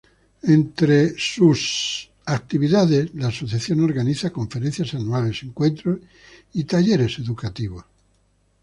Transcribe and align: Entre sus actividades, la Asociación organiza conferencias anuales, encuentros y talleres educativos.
Entre 0.47 1.13
sus 1.15 2.09
actividades, 2.25 3.13
la 3.13 3.27
Asociación 3.27 3.83
organiza 3.83 4.31
conferencias 4.33 4.95
anuales, 4.95 5.43
encuentros 5.43 5.99
y 6.53 6.63
talleres 6.63 7.19
educativos. 7.19 7.85